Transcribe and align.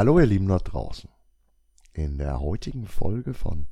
Hallo 0.00 0.18
ihr 0.18 0.24
Lieben 0.24 0.48
dort 0.48 0.72
draußen. 0.72 1.10
In 1.92 2.16
der 2.16 2.40
heutigen 2.40 2.86
Folge 2.86 3.34
von 3.34 3.66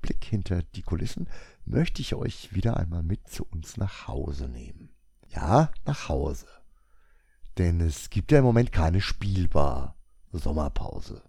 Blick 0.00 0.24
hinter 0.24 0.62
die 0.62 0.80
Kulissen 0.80 1.28
möchte 1.66 2.00
ich 2.00 2.14
euch 2.14 2.54
wieder 2.54 2.78
einmal 2.78 3.02
mit 3.02 3.28
zu 3.28 3.44
uns 3.44 3.76
nach 3.76 4.08
Hause 4.08 4.48
nehmen. 4.48 4.88
Ja, 5.28 5.70
nach 5.84 6.08
Hause. 6.08 6.46
Denn 7.58 7.82
es 7.82 8.08
gibt 8.08 8.32
ja 8.32 8.38
im 8.38 8.44
Moment 8.44 8.72
keine 8.72 9.02
Spielbar 9.02 9.98
Sommerpause. 10.32 11.22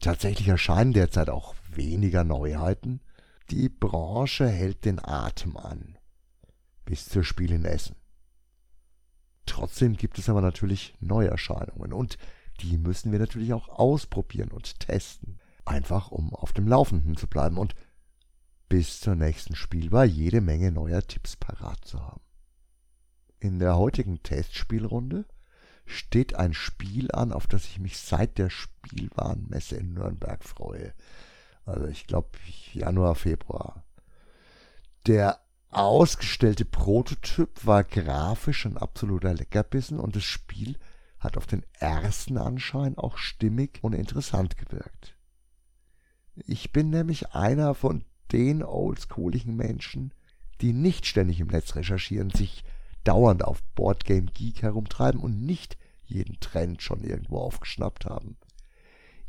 Tatsächlich 0.00 0.48
erscheinen 0.48 0.94
derzeit 0.94 1.28
auch 1.28 1.54
weniger 1.70 2.24
Neuheiten. 2.24 3.02
Die 3.50 3.68
Branche 3.68 4.48
hält 4.48 4.86
den 4.86 5.04
Atem 5.04 5.58
an. 5.58 5.98
Bis 6.86 7.10
zur 7.10 7.24
Spiel 7.24 7.52
in 7.52 7.66
Essen. 7.66 7.96
Trotzdem 9.44 9.98
gibt 9.98 10.18
es 10.18 10.30
aber 10.30 10.40
natürlich 10.40 10.94
Neuerscheinungen 11.00 11.92
und 11.92 12.16
die 12.56 12.78
müssen 12.78 13.12
wir 13.12 13.18
natürlich 13.18 13.52
auch 13.52 13.68
ausprobieren 13.68 14.50
und 14.50 14.80
testen. 14.80 15.38
Einfach 15.64 16.10
um 16.10 16.34
auf 16.34 16.52
dem 16.52 16.68
Laufenden 16.68 17.16
zu 17.16 17.26
bleiben 17.26 17.58
und 17.58 17.74
bis 18.68 19.00
zur 19.00 19.14
nächsten 19.14 19.54
Spielbar 19.54 20.04
jede 20.04 20.40
Menge 20.40 20.72
neuer 20.72 21.02
Tipps 21.02 21.36
parat 21.36 21.84
zu 21.84 22.02
haben. 22.02 22.20
In 23.38 23.58
der 23.58 23.76
heutigen 23.76 24.22
Testspielrunde 24.22 25.26
steht 25.84 26.34
ein 26.34 26.52
Spiel 26.52 27.10
an, 27.12 27.32
auf 27.32 27.46
das 27.46 27.64
ich 27.66 27.78
mich 27.78 27.98
seit 27.98 28.38
der 28.38 28.50
Spielwarenmesse 28.50 29.76
in 29.76 29.94
Nürnberg 29.94 30.42
freue. 30.44 30.92
Also 31.64 31.86
ich 31.86 32.06
glaube 32.06 32.30
Januar, 32.72 33.14
Februar. 33.14 33.84
Der 35.06 35.40
ausgestellte 35.70 36.64
Prototyp 36.64 37.66
war 37.66 37.84
grafisch 37.84 38.66
ein 38.66 38.76
absoluter 38.76 39.34
Leckerbissen 39.34 40.00
und 40.00 40.16
das 40.16 40.24
Spiel 40.24 40.78
hat 41.18 41.36
auf 41.36 41.46
den 41.46 41.64
ersten 41.78 42.38
Anschein 42.38 42.96
auch 42.98 43.18
stimmig 43.18 43.78
und 43.82 43.94
interessant 43.94 44.56
gewirkt. 44.56 45.16
Ich 46.34 46.72
bin 46.72 46.90
nämlich 46.90 47.30
einer 47.32 47.74
von 47.74 48.04
den 48.32 48.62
oldschooligen 48.62 49.56
Menschen, 49.56 50.12
die 50.60 50.72
nicht 50.72 51.06
ständig 51.06 51.40
im 51.40 51.48
Netz 51.48 51.74
recherchieren, 51.74 52.30
sich 52.30 52.64
dauernd 53.04 53.44
auf 53.44 53.62
Boardgame 53.74 54.26
Geek 54.26 54.62
herumtreiben 54.62 55.20
und 55.20 55.44
nicht 55.44 55.78
jeden 56.04 56.38
Trend 56.40 56.82
schon 56.82 57.02
irgendwo 57.02 57.38
aufgeschnappt 57.38 58.06
haben. 58.06 58.36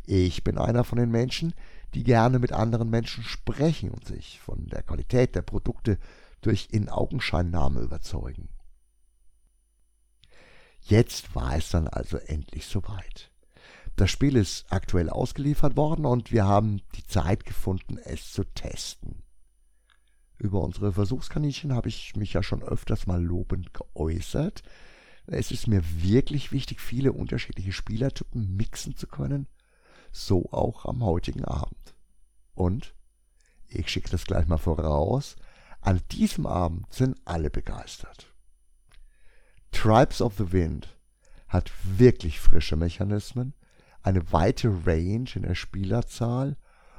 Ich 0.05 0.43
bin 0.43 0.57
einer 0.57 0.83
von 0.83 0.97
den 0.97 1.11
Menschen, 1.11 1.53
die 1.93 2.03
gerne 2.03 2.39
mit 2.39 2.53
anderen 2.53 2.89
Menschen 2.89 3.23
sprechen 3.23 3.91
und 3.91 4.05
sich 4.05 4.39
von 4.39 4.67
der 4.67 4.83
Qualität 4.83 5.35
der 5.35 5.41
Produkte 5.41 5.97
durch 6.41 6.69
In-Augenscheinnahme 6.71 7.81
überzeugen. 7.81 8.49
Jetzt 10.87 11.35
war 11.35 11.57
es 11.57 11.69
dann 11.69 11.89
also 11.89 12.17
endlich 12.17 12.65
soweit. 12.65 13.29
Das 13.97 14.09
Spiel 14.09 14.37
ist 14.37 14.71
aktuell 14.71 15.09
ausgeliefert 15.09 15.75
worden 15.75 16.05
und 16.05 16.31
wir 16.31 16.45
haben 16.45 16.81
die 16.95 17.05
Zeit 17.05 17.43
gefunden, 17.43 17.97
es 17.97 18.31
zu 18.31 18.45
testen. 18.45 19.23
Über 20.37 20.61
unsere 20.61 20.93
Versuchskaninchen 20.93 21.73
habe 21.73 21.89
ich 21.89 22.15
mich 22.15 22.31
ja 22.31 22.41
schon 22.41 22.63
öfters 22.63 23.05
mal 23.05 23.21
lobend 23.21 23.73
geäußert. 23.73 24.63
Es 25.25 25.51
ist 25.51 25.67
mir 25.67 25.83
wirklich 26.01 26.53
wichtig, 26.53 26.79
viele 26.79 27.11
unterschiedliche 27.11 27.73
Spielertypen 27.73 28.55
mixen 28.55 28.95
zu 28.95 29.07
können, 29.07 29.47
so 30.13 30.53
auch 30.53 30.85
am 30.85 31.03
heutigen 31.03 31.43
Abend. 31.43 31.95
Und, 32.53 32.95
ich 33.67 33.89
schicke 33.89 34.11
das 34.11 34.23
gleich 34.23 34.47
mal 34.47 34.57
voraus, 34.57 35.35
an 35.81 35.99
diesem 36.11 36.45
Abend 36.45 36.93
sind 36.93 37.17
alle 37.25 37.49
begeistert. 37.49 38.36
Tribes 39.71 40.21
of 40.21 40.35
the 40.37 40.51
Wind 40.51 40.97
hat 41.47 41.71
wirklich 41.83 42.39
frische 42.39 42.75
Mechanismen, 42.75 43.53
eine 44.01 44.31
weite 44.31 44.85
Range 44.85 45.29
in 45.35 45.43
der 45.43 45.55
Spielerzahl 45.55 46.57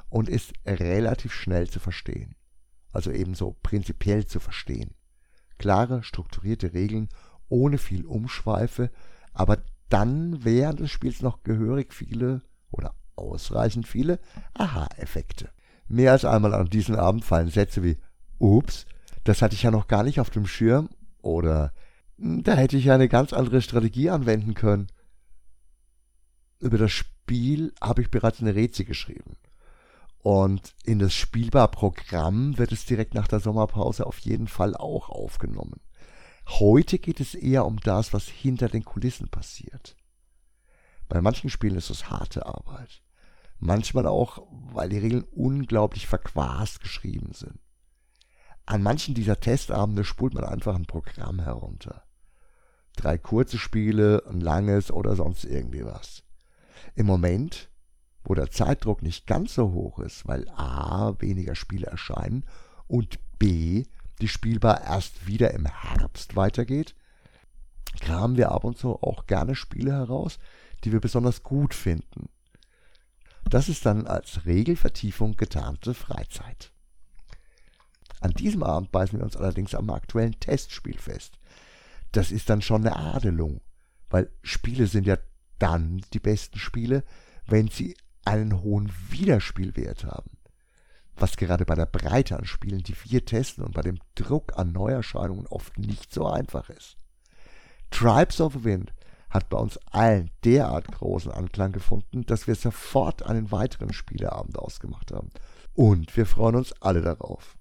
und 0.09 0.29
ist 0.29 0.53
relativ 0.67 1.33
schnell 1.33 1.69
zu 1.69 1.81
verstehen. 1.81 2.35
Also 2.93 3.11
ebenso 3.11 3.57
prinzipiell 3.63 4.27
zu 4.27 4.41
verstehen. 4.41 4.95
Klare, 5.59 6.03
strukturierte 6.03 6.73
Regeln 6.73 7.09
ohne 7.49 7.79
viel 7.79 8.05
Umschweife, 8.05 8.91
aber 9.33 9.59
dann 9.89 10.45
während 10.45 10.81
des 10.81 10.91
Spiels 10.91 11.23
noch 11.23 11.43
gehörig 11.43 11.93
viele 11.93 12.43
oder 12.71 12.95
ausreichend 13.17 13.87
viele 13.87 14.21
Aha-Effekte. 14.55 15.51
Mehr 15.89 16.13
als 16.13 16.25
einmal 16.25 16.55
an 16.55 16.69
diesem 16.69 16.97
Abend 16.97 17.25
fallen 17.25 17.49
Sätze 17.49 17.83
wie 17.83 17.97
Ups, 18.39 18.87
das 19.25 19.43
hatte 19.43 19.55
ich 19.55 19.63
ja 19.63 19.71
noch 19.71 19.89
gar 19.89 20.03
nicht 20.03 20.21
auf 20.21 20.31
dem 20.31 20.47
Schirm 20.47 20.91
oder 21.23 21.73
da 22.19 22.55
hätte 22.55 22.77
ich 22.77 22.87
ja 22.87 22.95
eine 22.95 23.09
ganz 23.09 23.33
andere 23.33 23.63
Strategie 23.63 24.11
anwenden 24.11 24.55
können. 24.55 24.89
Über 26.59 26.77
das 26.77 26.91
Spiel 26.91 27.73
habe 27.81 28.03
ich 28.03 28.11
bereits 28.11 28.41
eine 28.41 28.57
Rätsel 28.57 28.85
geschrieben. 28.85 29.37
Und 30.19 30.75
in 30.85 30.99
das 30.99 31.15
Spielbarprogramm 31.15 32.59
wird 32.59 32.73
es 32.73 32.87
direkt 32.87 33.15
nach 33.15 33.29
der 33.29 33.39
Sommerpause 33.39 34.05
auf 34.05 34.19
jeden 34.19 34.49
Fall 34.49 34.75
auch 34.75 35.11
aufgenommen. 35.11 35.81
Heute 36.49 36.99
geht 36.99 37.21
es 37.21 37.37
eher 37.37 37.65
um 37.65 37.79
das, 37.79 38.13
was 38.13 38.27
hinter 38.27 38.69
den 38.69 38.85
Kulissen 38.85 39.29
passiert. 39.29 39.97
Bei 41.09 41.21
manchen 41.21 41.51
Spielen 41.51 41.77
ist 41.77 41.91
es 41.91 42.11
harte 42.11 42.47
Arbeit. 42.47 43.03
Manchmal 43.61 44.07
auch, 44.07 44.43
weil 44.51 44.89
die 44.89 44.99
Regeln 44.99 45.25
unglaublich 45.25 46.09
verquast 46.09 46.81
geschrieben 46.81 47.33
sind. 47.33 47.61
An 48.67 48.83
manchen 48.83 49.15
dieser 49.15 49.39
Testabende 49.39 50.05
spult 50.05 50.35
man 50.35 50.45
einfach 50.45 50.75
ein 50.75 50.87
Programm 50.87 51.39
herunter 51.39 52.08
drei 52.99 53.17
kurze 53.19 53.59
Spiele, 53.59 54.23
ein 54.29 54.41
langes 54.41 54.91
oder 54.91 55.17
sonst 55.17 55.45
irgendwie 55.45 55.85
was. 55.85 56.23
Im 56.95 57.07
Moment, 57.07 57.69
wo 58.25 58.35
der 58.35 58.51
Zeitdruck 58.51 59.03
nicht 59.03 59.27
ganz 59.27 59.55
so 59.55 59.73
hoch 59.73 59.99
ist, 60.01 60.27
weil 60.27 60.49
a. 60.51 61.15
weniger 61.21 61.55
Spiele 61.55 61.87
erscheinen 61.87 62.45
und 62.87 63.19
b. 63.39 63.85
die 64.21 64.29
Spielbar 64.29 64.83
erst 64.85 65.27
wieder 65.27 65.53
im 65.53 65.67
Herbst 65.67 66.37
weitergeht, 66.37 66.95
kramen 68.01 68.37
wir 68.37 68.53
ab 68.53 68.65
und 68.65 68.77
zu 68.77 69.03
auch 69.03 69.27
gerne 69.27 69.55
Spiele 69.55 69.93
heraus, 69.93 70.39
die 70.85 70.93
wir 70.93 71.01
besonders 71.01 71.43
gut 71.43 71.75
finden. 71.75 72.29
Das 73.49 73.69
ist 73.69 73.87
dann 73.87 74.07
als 74.07 74.45
Regelvertiefung 74.45 75.37
getarnte 75.37 75.95
Freizeit. 75.95 76.73
An 78.21 78.33
diesem 78.33 78.63
Abend 78.63 78.91
beißen 78.91 79.19
wir 79.19 79.25
uns 79.25 79.37
allerdings 79.37 79.75
am 79.75 79.89
aktuellen 79.91 80.39
Testspiel 80.41 80.99
fest, 80.99 81.39
das 82.13 82.31
ist 82.31 82.51
dann 82.51 82.63
schon 82.63 82.87
eine 82.87 82.97
Adelung. 82.97 83.61
Weil 84.11 84.31
Spiele 84.43 84.87
sind 84.87 85.07
ja 85.07 85.19
dann 85.59 86.03
die 86.13 86.21
besten 86.21 86.59
Spiele, 86.59 87.05
wenn 87.47 87.69
sie 87.69 87.97
einen 88.25 88.63
hohen 88.63 88.93
Wiederspielwert 89.09 90.05
haben. 90.05 90.31
Was 91.17 91.37
gerade 91.37 91.65
bei 91.65 91.75
der 91.75 91.87
Breite 91.87 92.39
an 92.39 92.45
Spielen, 92.45 92.83
die 92.83 92.95
wir 93.05 93.25
testen 93.25 93.65
und 93.65 93.75
bei 93.75 93.83
dem 93.83 93.99
Druck 94.15 94.57
an 94.57 94.73
Neuerscheinungen 94.73 95.47
oft 95.49 95.77
nicht 95.79 96.13
so 96.13 96.27
einfach 96.27 96.71
ist. 96.71 96.97
Tribes 97.91 98.41
of 98.41 98.65
Wind 98.65 98.93
hat 99.31 99.49
bei 99.49 99.59
uns 99.59 99.79
allen 99.91 100.31
derart 100.45 100.87
großen 100.87 101.33
Anklang 101.33 101.73
gefunden, 101.73 102.25
dass 102.25 102.47
wir 102.47 102.55
sofort 102.55 103.25
einen 103.25 103.51
weiteren 103.51 103.93
Spieleabend 103.93 104.59
ausgemacht 104.59 105.13
haben. 105.13 105.31
Und 105.75 106.17
wir 106.17 106.25
freuen 106.25 106.57
uns 106.57 106.73
alle 106.81 107.03
darauf. 107.03 107.57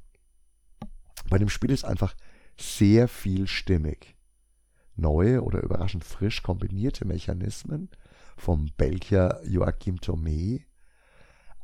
Bei 1.30 1.38
dem 1.38 1.50
Spiel 1.50 1.72
ist 1.72 1.84
einfach 1.84 2.16
sehr 2.58 3.08
viel 3.08 3.48
stimmig 3.48 4.17
neue 4.98 5.44
oder 5.44 5.62
überraschend 5.62 6.04
frisch 6.04 6.44
kombinierte 6.44 7.06
Mechanismen 7.06 7.90
vom 8.38 8.70
Belgier 8.78 9.40
Joachim 9.46 9.98
Thomé, 9.98 10.64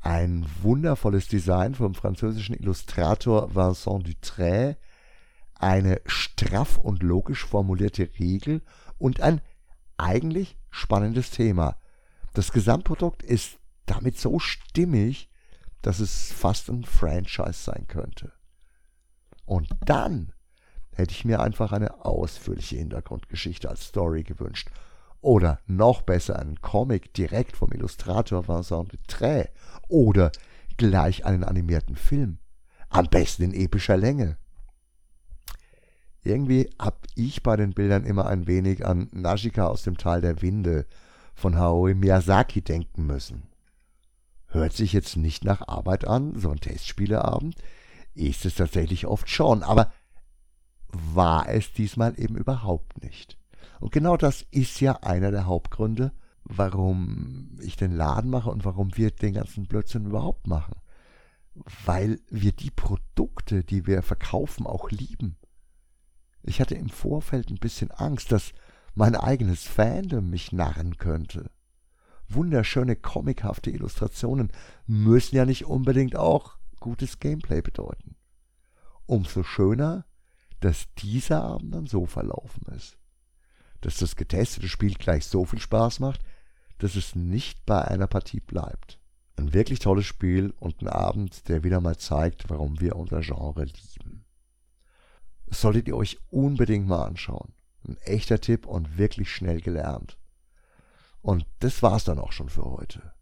ein 0.01 0.45
wundervolles 0.61 1.27
Design 1.27 1.75
vom 1.75 1.95
französischen 1.95 2.55
Illustrator 2.55 3.55
Vincent 3.55 4.07
Dutray, 4.07 4.75
eine 5.55 6.01
straff 6.05 6.77
und 6.77 7.03
logisch 7.03 7.45
formulierte 7.45 8.09
Regel 8.19 8.61
und 8.97 9.21
ein 9.21 9.41
eigentlich 9.97 10.57
spannendes 10.69 11.29
Thema. 11.29 11.77
Das 12.33 12.51
Gesamtprodukt 12.51 13.23
ist 13.23 13.59
damit 13.86 14.18
so 14.18 14.39
stimmig, 14.39 15.29
dass 15.81 16.00
es 16.00 16.31
fast 16.31 16.69
ein 16.69 16.83
Franchise 16.83 17.53
sein 17.53 17.86
könnte. 17.88 18.33
Und 19.45 19.69
dann 19.86 20.33
hätte 20.95 21.13
ich 21.13 21.25
mir 21.25 21.42
einfach 21.42 21.72
eine 21.72 22.06
ausführliche 22.06 22.78
Hintergrundgeschichte 22.78 23.69
als 23.69 23.86
Story 23.86 24.24
gewünscht. 24.24 24.69
Oder 25.22 25.60
noch 25.68 26.01
besser 26.01 26.38
einen 26.38 26.62
Comic 26.62 27.13
direkt 27.13 27.56
vom 27.56 27.72
Illustrator 27.72 28.48
Vincent 28.48 28.94
Dutray. 28.94 29.50
Oder 29.88 30.31
gleich 30.78 31.25
einen 31.25 31.44
animierten 31.44 31.95
Film. 31.95 32.40
Am 32.90 33.06
besten 33.06 33.44
in 33.44 33.54
epischer 33.54 33.98
Länge. 33.98 34.38
Irgendwie 36.24 36.69
hab 36.80 37.06
ich 37.16 37.44
bei 37.44 37.56
den 37.56 37.74
Bildern 37.74 38.06
immer 38.06 38.28
ein 38.28 38.48
wenig 38.48 38.86
an 38.86 39.10
Najika 39.12 39.68
aus 39.68 39.84
dem 39.84 39.98
Tal 39.98 40.22
der 40.22 40.42
Winde 40.42 40.86
von 41.34 41.57
Haoi 41.57 41.94
Miyazaki 41.94 42.62
denken 42.62 43.06
müssen. 43.06 43.44
Hört 44.48 44.74
sich 44.74 44.94
jetzt 44.94 45.18
nicht 45.18 45.44
nach 45.44 45.68
Arbeit 45.68 46.06
an, 46.07 46.39
so 46.39 46.51
ein 46.51 46.60
Testspieleabend, 46.60 47.56
ist 48.13 48.46
es 48.46 48.56
tatsächlich 48.56 49.07
oft 49.07 49.30
schon, 49.30 49.63
aber 49.63 49.92
war 50.94 51.50
es 51.50 51.74
diesmal 51.74 52.19
eben 52.19 52.36
überhaupt 52.36 53.04
nicht. 53.04 53.38
Und 53.80 53.92
genau 53.92 54.18
das 54.18 54.45
ist 54.51 54.80
ja 54.80 54.94
einer 55.01 55.31
der 55.31 55.45
Hauptgründe, 55.45 56.13
warum 56.44 57.57
ich 57.62 57.75
den 57.75 57.95
Laden 57.95 58.30
mache 58.30 58.50
und 58.50 58.66
warum 58.66 58.95
wir 58.95 59.12
den 59.12 59.34
ganzen 59.34 59.66
Blödsinn 59.66 60.06
überhaupt 60.06 60.48
machen. 60.48 60.75
Weil 61.86 62.19
wir 62.30 62.51
die 62.51 62.72
Produkte, 62.72 63.63
die 63.63 63.86
wir 63.86 64.01
verkaufen, 64.01 64.66
auch 64.66 64.90
lieben. 64.90 65.38
Ich 66.42 66.60
hatte 66.60 66.75
im 66.75 66.90
Vorfeld 66.90 67.50
ein 67.50 67.60
bisschen 67.60 67.92
Angst, 67.92 68.31
dass 68.31 68.54
mein 68.96 69.16
eigenes 69.16 69.63
Fandom 69.63 70.30
mich 70.30 70.51
narren 70.51 70.98
könnte. 70.98 71.50
Wunderschöne 72.28 72.96
comichafte 72.96 73.69
Illustrationen 73.69 74.51
müssen 74.88 75.36
ja 75.36 75.46
nicht 75.46 75.66
unbedingt 75.66 76.16
auch 76.16 76.57
gutes 76.80 77.19
Gameplay 77.19 77.62
bedeuten. 77.62 78.16
Umso 79.06 79.44
schöner, 79.44 80.06
dass 80.63 80.86
dieser 80.95 81.44
Abend 81.44 81.75
dann 81.75 81.88
so 81.88 82.06
verlaufen 82.06 82.65
ist. 82.74 82.98
Dass 83.81 83.98
das 83.98 84.15
getestete 84.15 84.69
Spiel 84.69 84.94
gleich 84.94 85.25
so 85.25 85.44
viel 85.44 85.60
Spaß 85.60 86.00
macht, 86.00 86.21
dass 86.77 86.95
es 86.95 87.15
nicht 87.15 87.65
bei 87.65 87.83
einer 87.83 88.07
Partie 88.07 88.39
bleibt. 88.39 88.98
Ein 89.36 89.54
wirklich 89.54 89.80
tolles 89.80 90.06
Spiel 90.06 90.54
und 90.60 90.81
ein 90.81 90.88
Abend, 90.88 91.50
der 91.50 91.65
wieder 91.65 91.81
mal 91.81 91.98
zeigt, 91.98 92.50
warum 92.50 92.80
wir 92.80 92.95
unser 92.95 93.19
Genre 93.19 93.65
lieben. 93.65 94.24
Das 95.48 95.60
solltet 95.60 95.89
ihr 95.89 95.98
euch 95.98 96.18
unbedingt 96.30 96.88
mal 96.88 97.04
anschauen. 97.04 97.54
Ein 97.86 97.98
echter 97.98 98.39
Tipp 98.39 98.65
und 98.65 98.98
wirklich 98.98 99.30
schnell 99.30 99.60
gelernt. 99.60 100.18
Und 101.21 101.45
das 101.60 101.83
war's 101.83 102.06
dann 102.06 102.19
auch 102.19 102.31
schon 102.31 102.48
für 102.48 102.63
heute. 102.63 103.13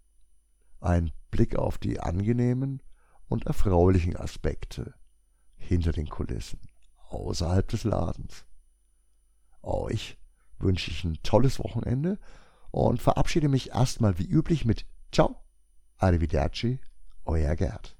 Ein 0.79 1.11
Blick 1.31 1.55
auf 1.55 1.79
die 1.79 1.99
angenehmen 1.99 2.83
und 3.27 3.47
erfreulichen 3.47 4.15
Aspekte 4.15 4.93
hinter 5.57 5.91
den 5.91 6.07
Kulissen, 6.07 6.59
außerhalb 7.11 7.67
des 7.67 7.83
Ladens. 7.83 8.45
Euch 9.61 10.17
wünsche 10.59 10.91
ich 10.91 11.03
ein 11.03 11.19
tolles 11.23 11.59
Wochenende 11.59 12.19
und 12.71 13.01
verabschiede 13.01 13.49
mich 13.49 13.71
erstmal 13.71 14.17
wie 14.17 14.25
üblich 14.27 14.65
mit 14.65 14.85
Ciao, 15.11 15.35
Arrivederci, 15.97 16.79
euer 17.25 17.55
Gerd. 17.55 17.97